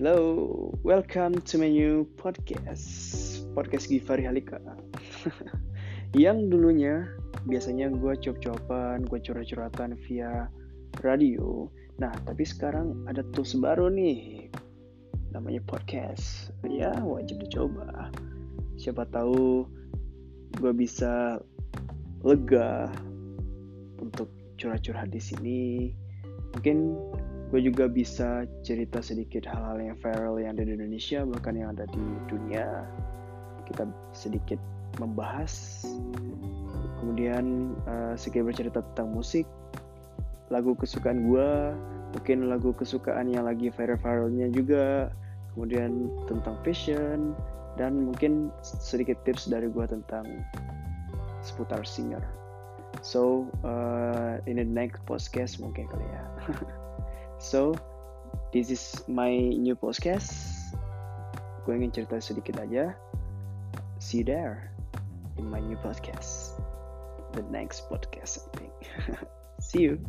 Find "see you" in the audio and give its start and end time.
63.96-64.28, 69.64-70.04